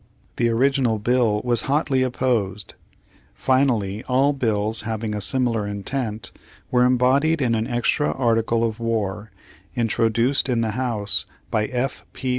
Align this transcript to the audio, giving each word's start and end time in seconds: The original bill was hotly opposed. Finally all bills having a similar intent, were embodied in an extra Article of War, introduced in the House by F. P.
The 0.37 0.49
original 0.49 0.97
bill 0.97 1.41
was 1.43 1.69
hotly 1.69 2.01
opposed. 2.01 2.73
Finally 3.35 4.03
all 4.05 4.33
bills 4.33 4.81
having 4.81 5.13
a 5.13 5.21
similar 5.21 5.67
intent, 5.67 6.31
were 6.71 6.85
embodied 6.85 7.39
in 7.39 7.53
an 7.53 7.67
extra 7.67 8.11
Article 8.11 8.63
of 8.63 8.79
War, 8.79 9.29
introduced 9.75 10.49
in 10.49 10.61
the 10.61 10.71
House 10.71 11.27
by 11.51 11.65
F. 11.67 12.03
P. 12.13 12.29